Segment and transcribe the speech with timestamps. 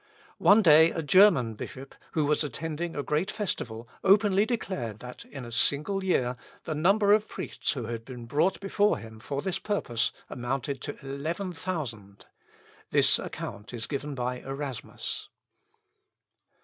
[0.39, 5.45] One day, a German bishop, who was attending a great festival, openly declared that in
[5.45, 9.59] a single year, the number of priests who had been brought before him for this
[9.59, 12.25] purpose amounted to eleven thousand.
[12.89, 15.29] This account is given by Erasmus.